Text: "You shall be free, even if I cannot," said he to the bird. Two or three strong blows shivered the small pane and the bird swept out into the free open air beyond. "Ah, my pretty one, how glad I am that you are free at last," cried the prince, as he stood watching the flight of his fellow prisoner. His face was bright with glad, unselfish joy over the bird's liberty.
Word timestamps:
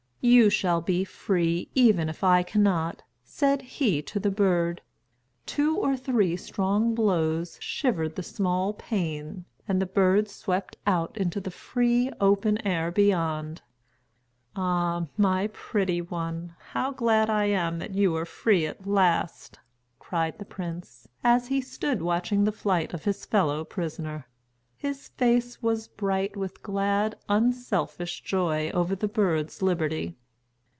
"You 0.23 0.51
shall 0.51 0.81
be 0.81 1.03
free, 1.03 1.67
even 1.73 2.07
if 2.07 2.23
I 2.23 2.43
cannot," 2.43 3.01
said 3.23 3.63
he 3.63 4.03
to 4.03 4.19
the 4.19 4.29
bird. 4.29 4.79
Two 5.47 5.77
or 5.77 5.97
three 5.97 6.37
strong 6.37 6.93
blows 6.93 7.57
shivered 7.59 8.15
the 8.15 8.21
small 8.21 8.71
pane 8.73 9.45
and 9.67 9.81
the 9.81 9.87
bird 9.87 10.29
swept 10.29 10.77
out 10.85 11.17
into 11.17 11.39
the 11.41 11.49
free 11.49 12.11
open 12.21 12.59
air 12.67 12.91
beyond. 12.91 13.63
"Ah, 14.55 15.07
my 15.17 15.47
pretty 15.47 16.03
one, 16.03 16.53
how 16.73 16.91
glad 16.91 17.27
I 17.27 17.45
am 17.45 17.79
that 17.79 17.95
you 17.95 18.15
are 18.15 18.23
free 18.25 18.67
at 18.67 18.85
last," 18.85 19.57
cried 19.97 20.37
the 20.37 20.45
prince, 20.45 21.07
as 21.23 21.47
he 21.47 21.61
stood 21.61 21.99
watching 22.03 22.43
the 22.43 22.51
flight 22.51 22.93
of 22.93 23.05
his 23.05 23.25
fellow 23.25 23.63
prisoner. 23.63 24.27
His 24.77 25.09
face 25.09 25.61
was 25.61 25.87
bright 25.87 26.35
with 26.35 26.63
glad, 26.63 27.15
unselfish 27.29 28.21
joy 28.23 28.71
over 28.71 28.95
the 28.95 29.07
bird's 29.07 29.61
liberty. 29.61 30.17